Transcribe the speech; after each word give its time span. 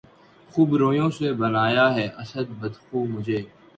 خوبرویوں 0.51 1.09
نے 1.19 1.29
بنایا 1.41 1.85
ہے 1.95 2.05
اسد 2.21 2.47
بد 2.59 2.73
خو 2.83 2.97
مجھے 3.13 3.39